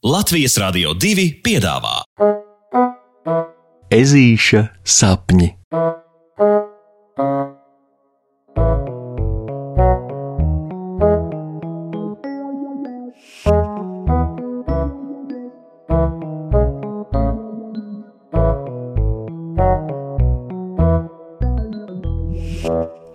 Latvijas 0.00 0.54
Rādio 0.56 0.94
2 0.96 1.26
piedāvā 1.44 1.98
Ezīša 3.92 4.62
sapņi. 4.80 5.50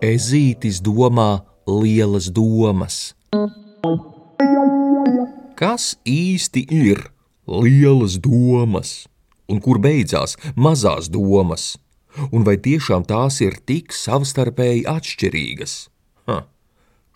Ezītis 0.05 0.86
domā 0.86 1.31
lielas 1.65 2.29
domas. 2.29 3.15
Kas 5.55 5.93
īsti 6.03 6.65
ir 6.67 6.99
lielas 7.47 8.17
domas, 8.19 9.05
un 9.48 9.61
kur 9.63 9.80
beidzās 9.80 10.35
mazās 10.59 11.07
domas, 11.07 11.77
un 12.35 12.43
vai 12.43 12.57
tiešām 12.59 13.05
tās 13.07 13.39
ir 13.39 13.55
tik 13.63 13.95
savstarpēji 13.95 14.83
atšķirīgas? 14.91 15.77
Ha. 16.27 16.41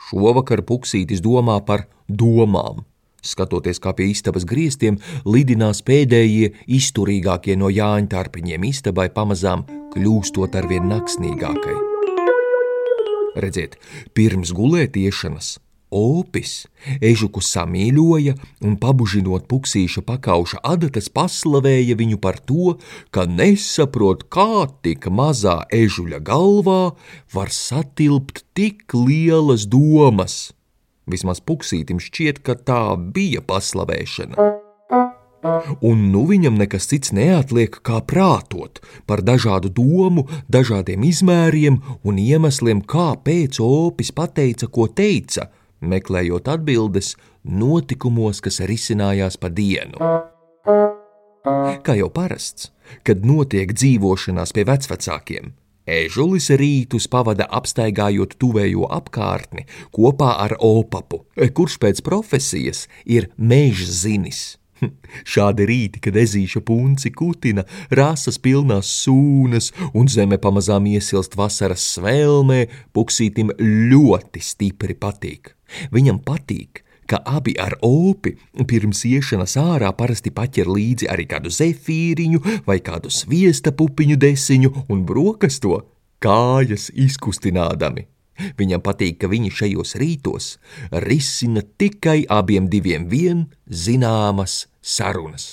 Šovakar 0.07 0.63
Puksītis 0.63 1.19
domā 1.19 1.59
par 1.67 1.89
domām. 2.07 2.85
Skatoties, 3.19 3.83
kā 3.83 3.91
pie 3.91 4.07
istabas 4.13 4.47
griestiem 4.47 5.01
lidinās 5.27 5.83
pēdējie 5.83 6.53
izturīgākie 6.79 7.59
no 7.59 7.67
Jāņa 7.67 8.13
tarpiņiem, 8.15 8.71
istabai 8.71 9.09
pamazām 9.11 9.67
kļūstot 9.91 10.55
arvien 10.55 10.87
naksnīgākai. 10.87 11.75
Redziet, 13.35 13.75
pirms 14.15 14.55
gulētiešanas 14.55 15.57
Opis 15.89 16.67
ežuku 17.01 17.41
samīļoja 17.41 18.35
un, 18.61 18.75
pabužinot 18.77 19.47
puksīša 19.49 20.03
pakauša 20.05 20.61
adatas, 20.61 21.09
paslavēja 21.09 21.97
viņu 21.97 22.19
par 22.21 22.37
to, 22.37 22.77
ka 23.09 23.25
nesaprot, 23.25 24.27
kā 24.29 24.69
tik 24.85 25.09
mazā 25.09 25.63
ežuļa 25.73 26.21
galvā 26.21 26.93
var 27.33 27.49
satilpt 27.49 28.45
tik 28.53 28.93
lielas 28.93 29.65
domas. 29.65 30.53
Vismaz 31.09 31.41
puksītim 31.41 31.97
šķiet, 31.97 32.45
ka 32.45 32.53
tā 32.53 32.93
bija 32.93 33.41
paslavēšana. 33.41 34.37
Un 35.81 36.09
nu 36.11 36.25
viņam 36.27 36.57
nekas 36.59 36.89
cits 36.91 37.13
neatliek, 37.15 37.79
kā 37.81 38.01
prātot 38.05 38.81
par 39.07 39.23
dažādu 39.25 39.71
domu, 39.71 40.27
dažādiem 40.51 41.05
izmēriem 41.07 41.79
un 42.03 42.19
iemesliem, 42.19 42.83
kāpēc 42.83 43.61
opis 43.63 44.11
pateica, 44.13 44.67
ko 44.67 44.89
teica, 44.91 45.47
meklējot 45.81 46.49
atbildes 46.51 47.15
notikumos, 47.43 48.41
kas 48.43 48.61
risinājās 48.69 49.39
pa 49.39 49.51
dienu. 49.53 49.97
Kā 51.85 51.95
jau 51.95 52.09
parasts, 52.13 52.71
kad 53.07 53.25
notiek 53.25 53.71
dzīvošanās 53.73 54.53
pie 54.55 54.67
vecvecākiem, 54.67 55.53
Ežulis 55.89 56.51
rītus 56.53 57.07
pavada 57.09 57.47
apstaigājot 57.49 58.35
tuvējo 58.37 58.85
apkārtni 58.93 59.65
kopā 59.95 60.35
ar 60.43 60.53
opapu, 60.61 61.23
kurš 61.57 61.79
pēc 61.81 62.03
profesijas 62.05 62.85
ir 63.05 63.31
meža 63.37 63.89
zinis. 64.03 64.41
Šādi 65.33 65.65
rīti, 65.65 66.01
kad 66.03 66.15
ezīša 66.19 66.61
punci 66.67 67.11
kutina, 67.11 67.65
rāsas 67.89 68.37
pilnās 68.37 68.91
sūnas 69.01 69.71
un 69.93 70.11
zeme 70.11 70.37
pamazām 70.37 70.87
iesilst 70.93 71.35
vasaras 71.39 71.87
svēlmē, 71.95 72.65
puksītim 72.93 73.55
ļoti 73.59 74.45
stipri 74.45 74.95
patīk. 74.95 75.55
Viņam 75.93 76.21
patīk, 76.25 76.83
ka 77.09 77.21
abi 77.25 77.55
ar 77.57 77.75
opi 77.85 78.35
pirms 78.69 79.01
iešanas 79.09 79.55
ārā 79.59 79.89
parasti 79.97 80.31
paķer 80.33 80.69
līdzi 80.69 81.09
arī 81.09 81.25
kādu 81.29 81.49
zefīriņu 81.53 82.43
vai 82.67 82.77
kādu 82.85 83.09
sviesta 83.13 83.73
pupiņu 83.73 84.19
desiņu 84.21 84.73
un 84.87 85.03
brokasto 85.09 85.81
kājas 86.21 86.89
izkustinādami. 86.93 88.05
Viņam 88.59 88.83
patīk, 88.83 89.17
ka 89.19 89.27
viņi 89.27 89.51
šajos 89.51 89.97
rītos 89.99 90.53
risina 91.05 91.63
tikai 91.81 92.23
abiem 92.31 92.69
diviem 92.71 93.09
vien 93.11 93.47
zināmas 93.67 94.67
sarunas. 94.79 95.51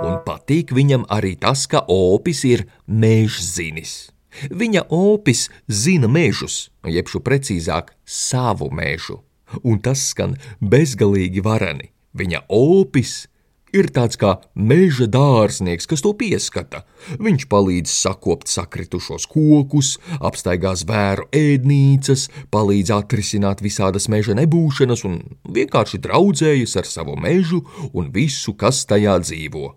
Un 0.00 0.14
patīk 0.26 0.70
viņam 0.76 1.08
arī 1.10 1.34
tas, 1.40 1.66
ka 1.66 1.82
opis 1.90 2.44
ir 2.46 2.68
mežzinis. 2.86 4.12
Viņa 4.50 4.86
opis 4.94 5.48
zina 5.66 6.08
mežus, 6.08 6.70
jeb 6.86 7.10
precīzāk, 7.10 7.94
savu 8.04 8.70
mežu, 8.70 9.20
un 9.62 9.80
tas 9.82 10.10
skan 10.12 10.36
bezgalīgi 10.60 11.42
varani. 11.42 11.90
Viņa 12.14 12.46
opis 12.48 13.30
ir 13.72 13.90
tāds 13.94 14.18
kā 14.18 14.36
meža 14.54 15.06
dārznieks, 15.10 15.86
kas 15.90 16.02
to 16.02 16.12
pieskata. 16.18 16.82
Viņš 17.22 17.46
palīdz 17.50 17.92
sakopt 17.92 18.50
sakritušos 18.50 19.26
kokus, 19.30 19.94
apstaigā 20.18 20.74
zvēru 20.78 21.28
ēdnīcas, 21.36 22.28
palīdz 22.50 22.94
atrisināt 22.98 23.62
visādas 23.64 24.08
meža 24.12 24.36
nebūšanas 24.38 25.04
un 25.08 25.20
vienkārši 25.46 26.02
draudzējas 26.06 26.76
ar 26.82 26.90
savu 26.90 27.18
mežu 27.20 27.64
un 27.92 28.10
visu, 28.14 28.54
kas 28.58 28.84
tajā 28.90 29.18
dzīvo. 29.22 29.76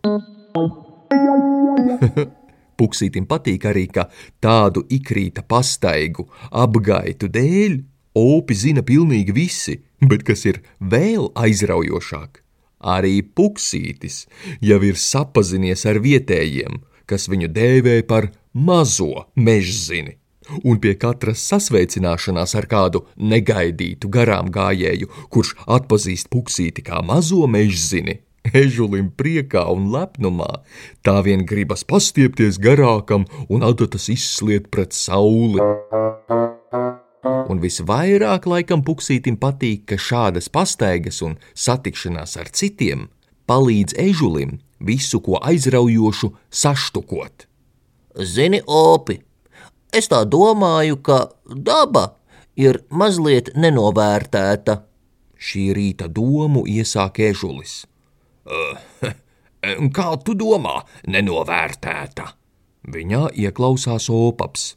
Puksītim 2.77 3.27
patīk 3.29 3.65
arī, 3.69 3.87
ka 3.87 4.07
tādu 4.41 4.85
ikrīta 4.89 5.43
pastaigu 5.45 6.27
apgaitu 6.49 7.29
dēļ 7.31 7.77
opi 8.17 8.55
zina 8.57 8.83
pilnīgi 8.85 9.35
visi, 9.35 9.77
bet 10.01 10.23
kas 10.27 10.45
ir 10.49 10.61
vēl 10.79 11.29
aizraujošāk, 11.39 12.41
arī 12.95 13.21
puksītis 13.23 14.25
jau 14.61 14.81
ir 14.85 14.99
sapazinies 14.99 15.85
ar 15.89 16.01
vietējiem, 16.03 16.81
kas 17.09 17.29
viņu 17.31 17.49
dēvē 17.53 18.01
par 18.09 18.31
mazo 18.53 19.27
mežzini. 19.35 20.17
Un 20.67 20.75
pie 20.83 20.91
katras 20.99 21.39
sasveicināšanās 21.47 22.53
ar 22.59 22.65
kādu 22.67 23.05
negaidītu 23.15 24.09
garām 24.11 24.49
gājēju, 24.51 25.07
kurš 25.31 25.53
atpazīst 25.71 26.27
puksīti 26.33 26.83
kā 26.83 26.99
mazo 27.05 27.47
mežzini, 27.47 28.19
ežulim 28.51 29.09
priekā 29.15 29.63
un 29.71 29.89
lepnumā, 29.93 30.63
tā 31.05 31.21
vien 31.23 31.45
gribas 31.47 31.85
pastiepties 31.87 32.59
garākam 32.59 33.25
un 33.49 33.63
adatas 33.63 34.09
izsliet 34.11 34.69
pret 34.73 34.93
sauli. 34.93 35.61
Un 37.23 37.59
visvairāk 37.63 38.47
laikam 38.47 38.83
puksītim 38.83 39.37
patīk, 39.39 39.85
ka 39.87 39.99
šādas 39.99 40.49
pastaigas 40.51 41.21
un 41.23 41.37
satikšanās 41.55 42.35
ar 42.39 42.51
citiem 42.51 43.07
palīdz 43.47 43.95
ežulim 43.99 44.59
visu 44.79 45.19
ko 45.23 45.39
aizraujošu 45.41 46.33
saštukot. 46.51 47.47
Zini, 48.19 48.61
opi, 48.67 49.19
es 49.93 50.09
tā 50.11 50.23
domāju, 50.27 50.99
ka 51.01 51.29
daba 51.47 52.13
ir 52.59 52.83
mazliet 52.89 53.53
nenovērtēta. 53.55 54.83
Šī 55.43 55.63
rīta 55.75 56.07
domu 56.07 56.63
iesāk 56.69 57.19
ežulis. 57.31 57.83
Uh, 58.43 59.11
kā 59.97 60.07
tu 60.23 60.35
domā, 60.37 60.79
nenovērtēta? 61.07 62.31
Viņā 62.93 63.29
ieklausās 63.39 64.09
opaps. 64.11 64.73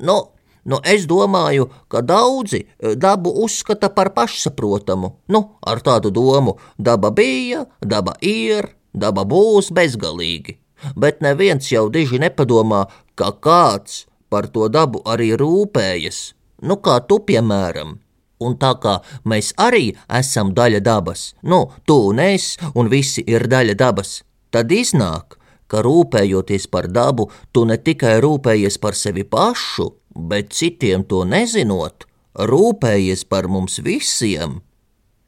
Nu, 0.00 0.34
Nu, 0.64 0.78
es 0.80 1.04
domāju, 1.04 1.66
ka 1.92 2.00
daudzi 2.00 2.62
dabu 2.96 3.28
uzskata 3.44 3.90
par 3.92 4.14
pašsaprotamu. 4.16 5.10
Nu, 5.28 5.40
ar 5.60 5.82
tādu 5.84 6.08
domu, 6.08 6.56
daba 6.78 7.10
bija, 7.12 7.66
daba 7.84 8.14
ir, 8.24 8.70
daba 8.96 9.26
būs 9.28 9.68
bezgalīgi. 9.76 10.56
Bet 10.96 11.20
neviens 11.20 11.68
jau 11.68 11.90
diži 11.92 12.20
nepadomā, 12.20 12.86
ka 13.14 13.34
kāds 13.44 14.06
par 14.32 14.48
to 14.48 14.70
dabu 14.72 15.04
arī 15.04 15.34
rūpējas. 15.36 16.32
Nu, 16.64 16.80
kā 16.80 16.96
tu, 17.04 17.20
piemēram. 17.20 17.98
Un 18.44 18.56
tā 18.60 18.74
kā 18.82 18.98
mēs 19.30 19.52
arī 19.60 19.94
esam 20.20 20.52
daļa 20.56 20.80
dabas, 20.84 21.32
nu, 21.42 21.60
tu 21.88 21.96
un 22.10 22.20
es, 22.22 22.54
un 22.74 22.90
visi 22.92 23.24
ir 23.26 23.48
daļa 23.50 23.76
dabas, 23.80 24.22
tad 24.52 24.72
iznāk, 24.72 25.38
ka 25.70 25.82
rūpējoties 25.84 26.68
par 26.70 26.90
dabu, 26.92 27.30
tu 27.52 27.64
ne 27.68 27.78
tikai 27.80 28.18
rūpējies 28.24 28.76
par 28.82 28.98
sevi 28.98 29.24
pašu, 29.24 29.88
bet 30.14 30.52
citiem 30.52 31.06
to 31.08 31.24
nezinot, 31.28 32.06
rūpējies 32.38 33.24
par 33.30 33.48
mums 33.48 33.80
visiem. 33.84 34.60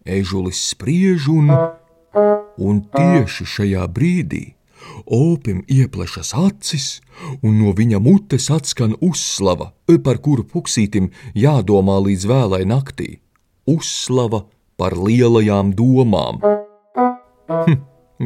Ežulis 0.06 0.61
spriež 0.70 1.31
un, 1.32 1.50
un 2.62 2.85
tieši 2.94 3.49
šajā 3.56 3.88
brīdī 3.91 4.56
opim 5.06 5.62
ieplešas 5.69 6.32
acis, 6.37 7.00
un 7.43 7.58
no 7.61 7.73
viņa 7.76 8.00
mutes 8.02 8.50
atskan 8.50 8.96
uzslava, 9.00 9.73
par 10.05 10.19
kuru 10.19 10.44
puksītim 10.44 11.11
jādomā 11.34 11.99
līdz 12.06 12.28
vēlai 12.31 12.64
naktī. 12.69 13.19
Uzslava 13.67 14.44
par 14.76 14.96
lielajām 14.96 15.73
domām. 15.76 16.43
Hm, 17.46 17.81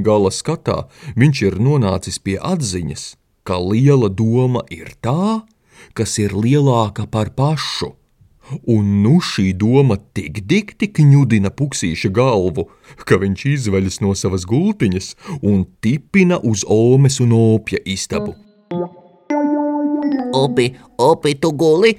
gala 0.05 0.33
skatā 0.35 0.87
viņš 1.17 1.43
ir 1.47 1.61
nonācis 1.63 2.19
pie 2.19 2.37
atziņas, 2.41 3.15
ka 3.45 3.59
liela 3.61 4.09
doma 4.09 4.65
ir 4.71 4.93
tā, 5.03 5.43
kas 5.95 6.19
ir 6.23 6.37
lielāka 6.37 7.07
par 7.11 7.33
pašu, 7.37 7.95
un 8.67 9.01
nu 9.05 9.19
šī 9.25 9.51
doma 9.59 9.97
tik 10.17 10.43
dikti 10.51 10.91
kņudina 10.97 11.53
puksīša 11.57 12.11
galvu, 12.15 12.69
ka 13.07 13.21
viņš 13.23 13.47
izveļas 13.55 14.01
no 14.05 14.15
savas 14.19 14.47
gultiņas 14.49 15.15
un 15.43 15.65
tipina 15.83 16.41
uz 16.43 16.65
Omes 16.69 17.21
un 17.25 17.35
Opja 17.37 17.83
istabu. 17.85 18.37
Opi, 20.35 20.71
opi, 20.99 21.35
tu 21.43 21.53
guli! 21.53 21.97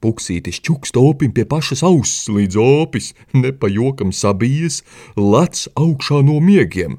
Puksītis 0.00 0.62
čukst 0.64 0.96
opim 0.96 1.32
pie 1.36 1.44
pašas 1.44 1.82
auss, 1.84 2.28
līdz 2.32 2.56
opis, 2.60 3.10
nepajokam 3.36 4.14
sabijies, 4.16 4.80
lec 5.16 5.66
augšā 5.76 6.22
no 6.24 6.38
miegiem. 6.40 6.96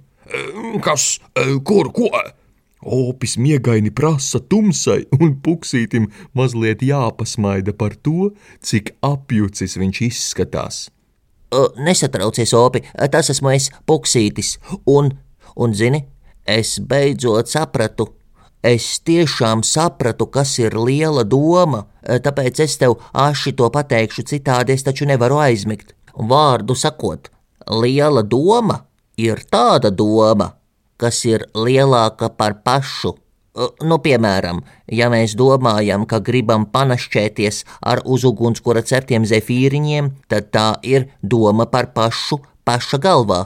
Kas, 0.86 1.18
kur, 1.66 1.90
ko? 1.96 2.12
Opis 2.82 3.38
miegaini 3.38 3.92
prasa 3.94 4.40
tumsai, 4.40 5.06
un 5.22 5.36
puksītim 5.46 6.08
mazliet 6.34 6.82
jāpasmaida 6.82 7.76
par 7.78 7.94
to, 7.94 8.32
cik 8.66 8.96
apjucis 9.06 9.78
viņš 9.78 10.02
izskatās. 10.08 10.88
Nesatraucies, 11.78 12.54
Opi, 12.56 12.82
tas 13.12 13.30
esmu 13.30 13.52
es, 13.52 13.70
puksītis, 13.86 14.56
un, 14.88 15.12
un 15.56 15.76
zini, 15.76 16.06
es 16.48 16.80
beidzot 16.80 17.52
sapratu. 17.52 18.08
Es 18.64 19.00
tiešām 19.02 19.64
sapratu, 19.66 20.28
kas 20.30 20.54
ir 20.62 20.76
liela 20.78 21.24
doma, 21.26 21.88
tāpēc 22.06 22.62
es 22.62 22.78
tev 22.78 23.00
aši 23.18 23.56
to 23.58 23.70
pateikšu, 23.74 24.26
citādi 24.30 24.76
es 24.78 24.86
taču 24.86 25.08
nevaru 25.10 25.40
aizmigt. 25.42 25.96
Vārdu 26.14 26.78
sakot, 26.78 27.32
liela 27.82 28.22
doma 28.22 28.84
ir 29.18 29.42
tāda 29.50 29.90
doma, 29.90 30.52
kas 31.02 31.24
ir 31.26 31.48
lielāka 31.58 32.30
par 32.38 32.62
pašu. 32.66 33.16
Nu, 33.84 33.98
piemēram, 34.00 34.62
ja 34.88 35.10
mēs 35.12 35.34
domājam, 35.36 36.06
ka 36.08 36.22
gribam 36.24 36.64
panašķēties 36.72 37.66
ar 37.92 38.00
uz 38.08 38.24
ugunskura 38.30 38.84
ceptiem 38.88 39.26
zefīriņiem, 39.28 40.14
tad 40.32 40.54
tā 40.56 40.68
ir 40.88 41.10
doma 41.22 41.68
par 41.68 41.92
pašu 41.98 42.40
paša 42.64 43.02
galvā. 43.04 43.42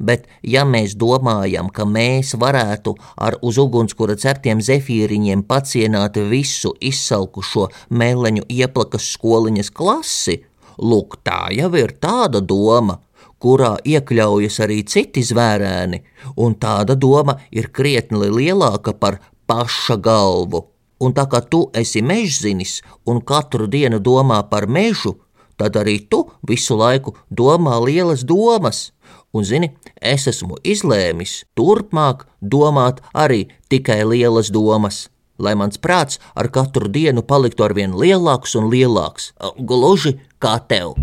Bet, 0.00 0.26
ja 0.42 0.64
mēs 0.64 0.96
domājam, 0.98 1.68
ka 1.68 1.84
mēs 1.84 2.32
varētu 2.40 2.96
ar 3.20 3.36
uz 3.44 3.60
ugunskura 3.60 4.16
ceptiem 4.18 4.62
zefīriņiem 4.64 5.44
pacienāt 5.46 6.16
visu 6.30 6.72
izsalkušo 6.80 7.68
meleņu 7.90 8.46
ieplakas 8.48 9.12
skoliņas 9.14 9.70
klasi, 9.76 10.40
lūk, 10.80 11.20
tā 11.22 11.52
jau 11.54 11.70
ir 11.78 11.94
tāda 12.00 12.40
doma, 12.40 12.98
kurā 13.44 13.74
iekļaujas 13.84 14.60
arī 14.64 14.80
citi 14.88 15.24
zvērēni, 15.24 16.00
un 16.40 16.56
tāda 16.56 16.96
doma 16.96 17.36
ir 17.52 17.68
krietni 17.76 18.30
lielāka 18.32 18.96
par 18.96 19.20
paša 19.46 19.98
galvu. 20.00 20.64
Un 21.04 21.12
tā 21.12 21.26
kā 21.28 21.42
tu 21.44 21.66
esi 21.76 22.00
mežzinis 22.00 22.78
un 23.04 23.20
katru 23.20 23.66
dienu 23.68 24.00
domā 24.00 24.40
par 24.48 24.66
mežu, 24.70 25.18
tad 25.60 25.76
arī 25.76 25.98
tu 26.08 26.24
visu 26.48 26.78
laiku 26.78 27.16
domā 27.30 27.76
lielas 27.84 28.24
domas. 28.24 28.90
Un, 29.34 29.44
zini, 29.44 29.72
es 29.98 30.28
esmu 30.30 30.60
izlēmis 30.62 31.42
turpmāk 31.58 32.22
domāt 32.40 33.02
arī 33.12 33.48
tikai 33.68 34.04
lielas 34.06 34.52
domas, 34.54 35.08
lai 35.38 35.56
mans 35.58 35.80
prāts 35.82 36.22
ar 36.38 36.48
katru 36.54 36.88
dienu 36.88 37.26
paliktu 37.26 37.66
arvien 37.66 37.98
lielāks 37.98 38.54
un 38.60 38.70
lielāks, 38.70 39.34
gluži 39.58 40.16
kā 40.38 40.56
tev. 40.70 40.94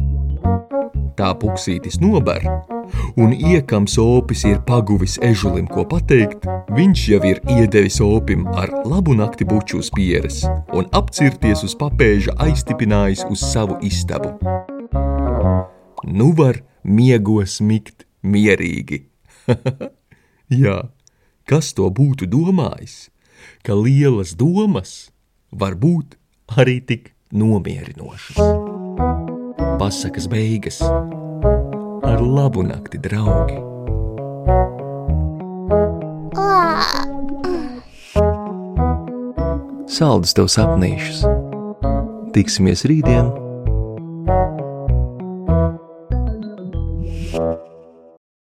Tā 1.17 1.31
puksītis 1.35 1.99
nober, 2.01 2.43
un 3.19 3.33
iekams 3.35 3.97
opis 4.01 4.45
ir 4.47 4.61
paguvis 4.67 5.17
ežulim, 5.25 5.67
ko 5.67 5.83
pateikt. 5.87 6.47
Viņš 6.71 7.03
jau 7.11 7.19
ir 7.27 7.41
iedevis 7.51 7.99
opim 8.03 8.45
ar 8.47 8.71
labu 8.87 9.15
nakti 9.17 9.47
buču 9.47 9.81
uz 9.81 9.91
pieres 9.91 10.41
un 10.71 10.87
apcirties 10.95 11.65
uz 11.67 11.75
papēža 11.75 12.37
aiztipinājis 12.45 13.25
uz 13.29 13.43
savu 13.43 13.77
istabu. 13.83 14.37
Nu 16.07 16.31
var 16.37 16.61
miegos 16.83 17.59
mikt 17.61 18.07
mierīgi. 18.23 19.03
Jā, 20.63 20.77
kas 21.47 21.73
to 21.75 21.91
būtu 21.91 22.29
domājis, 22.31 23.09
ka 23.67 23.75
lielas 23.75 24.35
domas 24.39 25.11
var 25.51 25.75
būt 25.75 26.15
arī 26.57 26.79
tik 26.87 27.13
nomierinošas. 27.31 28.70
Pasakas 29.79 30.27
beigas 30.27 30.81
ar 32.03 32.21
labu 32.21 32.63
nakti, 32.63 32.97
draugi! 33.01 33.59
Saldus 39.91 40.33
tev 40.37 40.49
sapnīšus! 40.51 41.23
Tiksimies 42.35 42.85
rītdien! 42.87 43.40